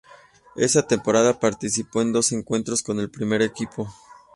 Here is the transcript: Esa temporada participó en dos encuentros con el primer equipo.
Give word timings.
Esa 0.55 0.87
temporada 0.87 1.39
participó 1.39 2.01
en 2.01 2.11
dos 2.11 2.31
encuentros 2.31 2.81
con 2.81 2.99
el 2.99 3.11
primer 3.11 3.43
equipo. 3.43 3.87